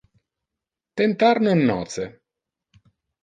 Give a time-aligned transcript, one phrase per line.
[1.01, 2.05] Tentar non noce.